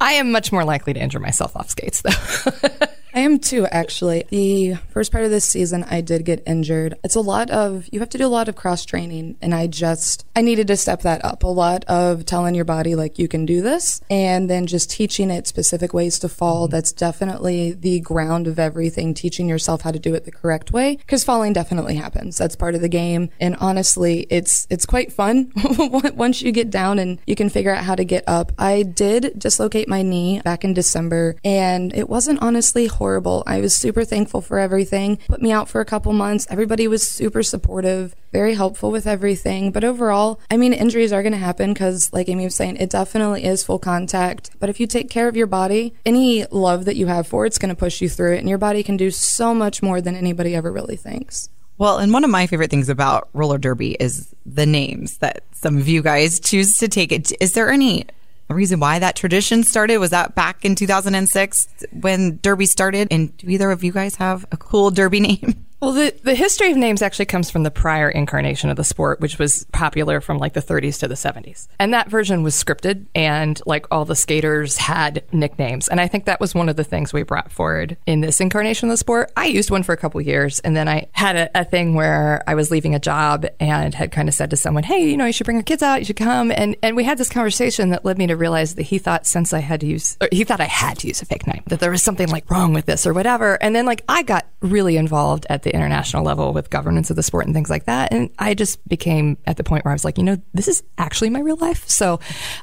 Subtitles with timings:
[0.00, 4.24] i am much more likely to injure myself off skates though I am too, actually.
[4.28, 6.98] The first part of this season, I did get injured.
[7.02, 9.68] It's a lot of, you have to do a lot of cross training, and I
[9.68, 11.42] just, I needed to step that up.
[11.42, 15.30] A lot of telling your body, like, you can do this, and then just teaching
[15.30, 16.66] it specific ways to fall.
[16.66, 16.72] Mm-hmm.
[16.72, 20.96] That's definitely the ground of everything, teaching yourself how to do it the correct way,
[20.96, 22.36] because falling definitely happens.
[22.36, 23.30] That's part of the game.
[23.40, 27.84] And honestly, it's, it's quite fun once you get down and you can figure out
[27.84, 28.52] how to get up.
[28.58, 33.44] I did dislocate my knee back in December, and it wasn't honestly horrible horrible.
[33.46, 35.18] I was super thankful for everything.
[35.28, 36.44] Put me out for a couple months.
[36.50, 39.70] Everybody was super supportive, very helpful with everything.
[39.70, 42.90] But overall, I mean, injuries are going to happen because, like Amy was saying, it
[42.90, 44.50] definitely is full contact.
[44.58, 47.58] But if you take care of your body, any love that you have for it's
[47.58, 48.40] going to push you through it.
[48.40, 51.48] And your body can do so much more than anybody ever really thinks.
[51.78, 55.76] Well, and one of my favorite things about roller derby is the names that some
[55.76, 57.30] of you guys choose to take it.
[57.40, 58.06] Is there any
[58.48, 59.98] a reason why that tradition started?
[59.98, 63.08] Was that back in 2006 when Derby started?
[63.10, 65.65] And do either of you guys have a cool Derby name?
[65.86, 69.20] Well, the, the history of names actually comes from the prior incarnation of the sport,
[69.20, 71.68] which was popular from like the 30s to the 70s.
[71.78, 75.86] And that version was scripted, and like all the skaters had nicknames.
[75.86, 78.88] And I think that was one of the things we brought forward in this incarnation
[78.88, 79.30] of the sport.
[79.36, 82.42] I used one for a couple years, and then I had a, a thing where
[82.48, 85.26] I was leaving a job and had kind of said to someone, hey, you know,
[85.26, 86.50] you should bring your kids out, you should come.
[86.50, 89.52] And, and we had this conversation that led me to realize that he thought since
[89.52, 91.92] I had to use, he thought I had to use a fake name, that there
[91.92, 93.54] was something like wrong with this or whatever.
[93.62, 97.22] And then like I got really involved at the international level with governance of the
[97.22, 98.12] sport and things like that.
[98.12, 100.82] And I just became at the point where I was like, you know, this is
[100.98, 101.88] actually my real life.
[101.88, 102.20] So,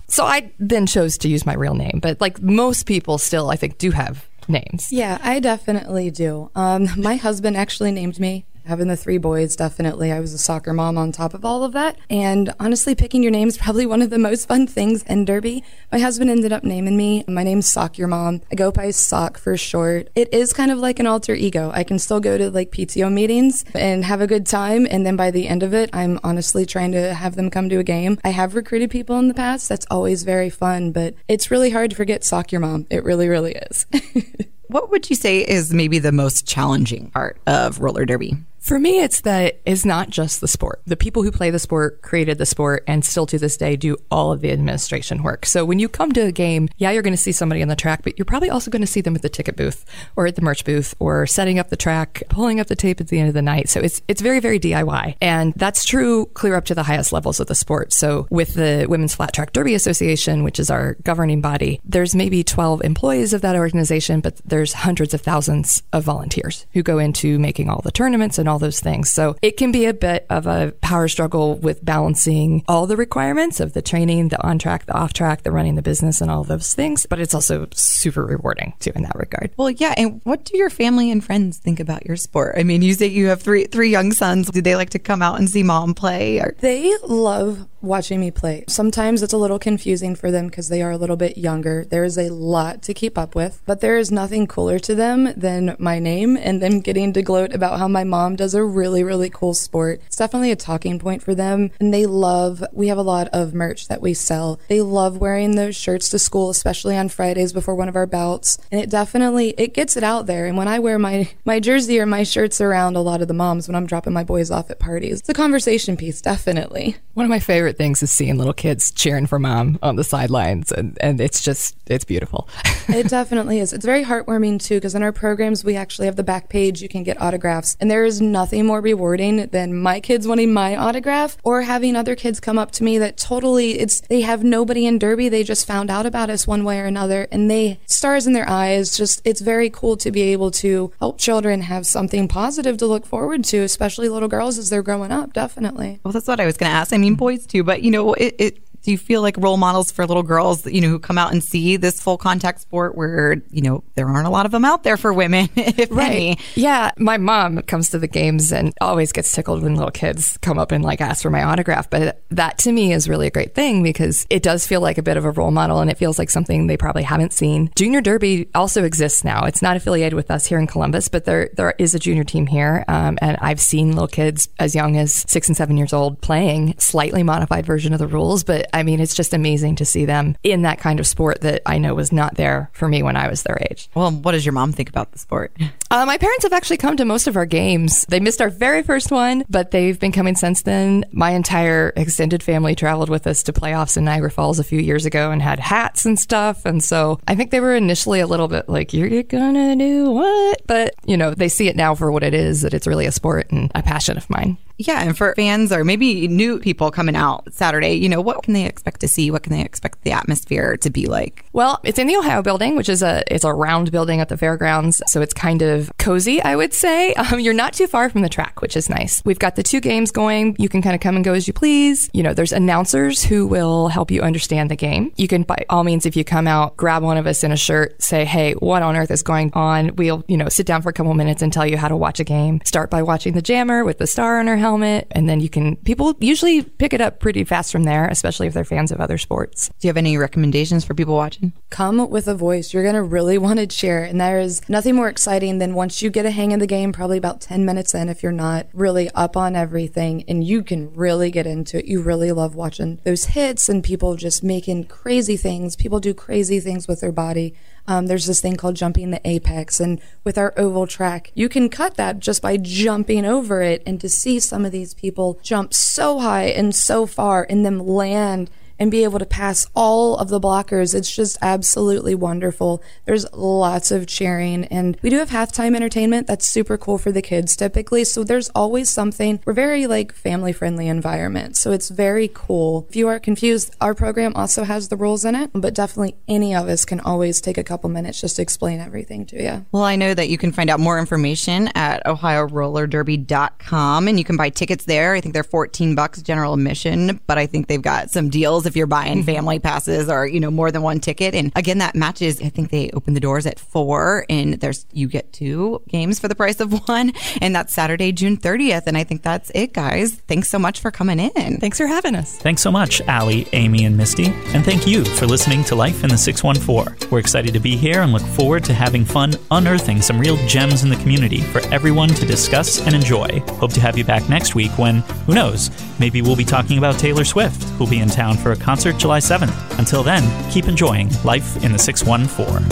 [0.08, 2.00] so I then chose to use my real name.
[2.02, 4.92] But like most people still, I think, do have names.
[4.92, 6.52] Yeah, I definitely do.
[6.56, 10.12] Um, my husband actually named me having the three boys, definitely.
[10.12, 11.98] I was a soccer mom on top of all of that.
[12.10, 15.64] And honestly, picking your name is probably one of the most fun things in Derby.
[15.92, 17.24] My husband ended up naming me.
[17.28, 18.42] My name's Sock Your Mom.
[18.52, 20.10] I go by Sock for short.
[20.16, 21.72] It is kind of like an alter ego.
[21.74, 24.88] I can still go to like PTO meetings and have a good time.
[24.90, 27.80] And then by the end of it, I'm honestly trying to have them come to
[27.80, 28.20] a game.
[28.24, 29.70] I have recruited people in the past.
[29.70, 32.88] That's always very fun, but it's really hard to forget Sock Your Mom.
[32.90, 33.86] It really, really is.
[34.74, 38.36] what would you say is maybe the most challenging part of roller derby?
[38.64, 40.82] For me, it's that it's not just the sport.
[40.86, 43.98] The people who play the sport created the sport and still to this day do
[44.10, 45.46] all of the administration work.
[45.46, 47.76] So when you come to a game, yeah, you're going to see somebody on the
[47.76, 49.84] track, but you're probably also going to see them at the ticket booth
[50.16, 53.10] or at the merch booth or setting up the track, pulling up the tape at
[53.10, 53.68] the end of the night.
[53.68, 57.42] So it's it's very very DIY, and that's true clear up to the highest levels
[57.42, 57.92] of the sport.
[57.92, 62.46] So with the Women's Flat Track Derby Association, which is our governing body, there's maybe
[62.46, 67.38] 12 employees of that organization, but there's hundreds of thousands of volunteers who go into
[67.38, 69.12] making all the tournaments and all those things.
[69.12, 73.60] So it can be a bit of a power struggle with balancing all the requirements
[73.60, 76.46] of the training, the on track, the off track, the running the business, and all
[76.46, 77.06] those things.
[77.06, 79.52] But it's also super rewarding too in that regard.
[79.58, 79.94] Well, yeah.
[79.98, 82.56] And what do your family and friends think about your sport?
[82.58, 84.50] I mean, you say you have three three young sons.
[84.50, 86.40] Do they like to come out and see mom play?
[86.40, 86.56] Or?
[86.60, 88.64] They love watching me play.
[88.68, 91.86] Sometimes it's a little confusing for them because they are a little bit younger.
[91.86, 95.34] There is a lot to keep up with, but there is nothing cooler to them
[95.36, 99.04] than my name and them getting to gloat about how my mom does a really,
[99.04, 100.00] really cool sport.
[100.06, 101.72] It's definitely a talking point for them.
[101.80, 104.60] And they love, we have a lot of merch that we sell.
[104.68, 108.60] They love wearing those shirts to school, especially on Fridays before one of our bouts.
[108.72, 110.46] And it definitely, it gets it out there.
[110.46, 113.34] And when I wear my, my jersey or my shirts around a lot of the
[113.34, 116.98] moms when I'm dropping my boys off at parties, it's a conversation piece, definitely.
[117.16, 120.72] One of my favorite things is seeing little kids cheering for mom on the sidelines.
[120.72, 122.48] And, and it's just, it's beautiful.
[122.88, 123.74] it definitely is.
[123.74, 126.82] It's very heartwarming too, because in our programs, we actually have the back page.
[126.82, 127.78] You can get autographs.
[127.80, 132.16] And there is nothing more rewarding than my kids wanting my autograph or having other
[132.16, 135.30] kids come up to me that totally, it's, they have nobody in Derby.
[135.30, 138.50] They just found out about us one way or another and they, stars in their
[138.50, 142.88] eyes, just, it's very cool to be able to help children have something positive to
[142.88, 146.00] look forward to, especially little girls as they're growing up, definitely.
[146.04, 146.94] Well, that's what I was going to ask.
[146.94, 149.92] I mean, boys too, but you know, it, it do you feel like role models
[149.92, 153.42] for little girls, you know, who come out and see this full contact sport where,
[153.50, 156.12] you know, there aren't a lot of them out there for women, if right.
[156.12, 156.38] any?
[156.56, 156.92] Yeah.
[156.98, 160.72] My mom comes to the games and always gets tickled when little kids come up
[160.72, 161.90] and like ask for my autograph.
[161.90, 165.04] But that to me is really a great thing because it does feel like a
[165.04, 167.72] bit of a role model and it feels like something they probably haven't seen.
[167.76, 169.46] Junior Derby also exists now.
[169.46, 172.48] It's not affiliated with us here in Columbus, but there, there is a junior team
[172.48, 172.84] here.
[172.90, 176.76] Um, and I've seen little kids as young as six and seven years old playing
[176.80, 178.44] slightly modified version of the rules.
[178.44, 181.62] But I mean, it's just amazing to see them in that kind of sport that
[181.66, 183.90] I know was not there for me when I was their age.
[183.96, 185.56] Well, what does your mom think about the sport?
[185.92, 188.06] Uh, my parents have actually come to most of our games.
[188.10, 191.06] They missed our very first one, but they've been coming since then.
[191.12, 195.06] My entire extended family traveled with us to playoffs in Niagara Falls a few years
[195.06, 196.66] ago and had hats and stuff.
[196.66, 200.62] And so I think they were initially a little bit like, you're gonna do what?
[200.66, 203.12] But, you know, they see it now for what it is, that it's really a
[203.12, 204.58] sport and a passion of mine.
[204.78, 208.54] Yeah, and for fans or maybe new people coming out Saturday, you know, what can
[208.54, 209.32] they expect to see?
[209.32, 211.46] What can they expect the atmosphere to be like?
[211.54, 214.38] Well, it's in the Ohio building, which is a it's a round building at the
[214.38, 217.16] fairgrounds, so it's kind of cozy, I would say.
[217.24, 219.22] Um, you're not too far from the track, which is nice.
[219.24, 220.58] We've got the two games going.
[220.60, 222.10] You can kind of come and go as you please.
[222.12, 225.14] You know, there's announcers who will help you understand the game.
[225.16, 227.56] You can, by all means, if you come out, grab one of us in a
[227.56, 230.90] shirt, say, "Hey, what on earth is going on?" We'll, you know, sit down for
[230.90, 232.60] a couple minutes and tell you how to watch a game.
[232.66, 235.50] Start by watching the jammer with the star on her helmet helmet, and then you
[235.50, 239.00] can, people usually pick it up pretty fast from there, especially if they're fans of
[239.00, 239.68] other sports.
[239.80, 241.54] Do you have any recommendations for people watching?
[241.70, 242.74] Come with a voice.
[242.74, 244.04] You're going to really want to cheer.
[244.04, 246.92] And there is nothing more exciting than once you get a hang of the game,
[246.92, 250.92] probably about 10 minutes in, if you're not really up on everything and you can
[250.94, 251.86] really get into it.
[251.86, 255.76] You really love watching those hits and people just making crazy things.
[255.76, 257.54] People do crazy things with their body.
[257.88, 261.70] Um, there's this thing called jumping the apex, and with our oval track, you can
[261.70, 263.84] cut that just by jumping over it.
[263.86, 267.80] And to see some of these people jump so high and so far and them
[267.80, 268.50] land
[268.80, 270.96] and be able to pass all of the blockers.
[270.96, 272.82] It's just absolutely wonderful.
[273.06, 277.22] There's lots of cheering and we do have halftime entertainment that's super cool for the
[277.22, 278.04] kids typically.
[278.04, 279.40] So there's always something.
[279.46, 281.58] We're very like family friendly environment.
[281.58, 282.88] So it's very cool.
[282.90, 286.56] If you are confused, our program also has the rules in it, but definitely any
[286.56, 289.66] of us can always take a couple minutes just to explain everything to you.
[289.72, 294.38] Well, I know that you can find out more information at ohiorollerderby.com and you can
[294.38, 295.14] buy tickets there.
[295.14, 298.73] I think they're 14 bucks general admission, but I think they've got some deals if
[298.76, 299.26] you're buying Mm-hmm.
[299.26, 301.36] family passes or, you know, more than one ticket.
[301.36, 305.08] And again, that matches, I think they open the doors at four and there's, you
[305.08, 307.12] get two games for the price of one.
[307.42, 308.84] And that's Saturday, June 30th.
[308.88, 310.16] And I think that's it, guys.
[310.28, 311.60] Thanks so much for coming in.
[311.60, 312.38] Thanks for having us.
[312.38, 314.28] Thanks so much, Allie, Amy, and Misty.
[314.54, 317.10] And thank you for listening to Life in the 614.
[317.12, 320.84] We're excited to be here and look forward to having fun unearthing some real gems
[320.84, 323.40] in the community for everyone to discuss and enjoy.
[323.60, 326.98] Hope to have you back next week when, who knows, maybe we'll be talking about
[326.98, 329.80] Taylor Swift, who'll be in town for a concert July 7th.
[329.80, 332.68] Until then, keep enjoying Life in the 614.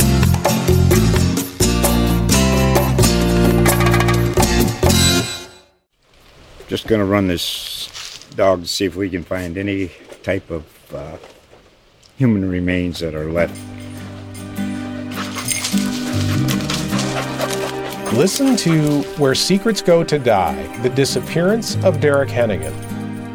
[6.68, 9.92] Just gonna run this dog to see if we can find any
[10.24, 11.18] type of uh,
[12.18, 13.60] human remains that are left.
[18.14, 22.91] Listen to Where Secrets Go to Die The Disappearance of Derek Hennigan.